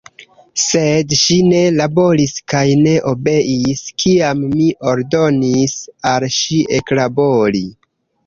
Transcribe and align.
Sed 0.59 1.11
ŝi 1.23 1.35
ne 1.49 1.59
laboris 1.73 2.31
kaj 2.53 2.63
ne 2.85 2.93
obeis, 3.11 3.83
kiam 4.03 4.41
mi 4.55 4.67
ordonis 4.93 5.75
al 6.13 6.25
ŝi 6.39 6.61
eklabori. 6.79 7.63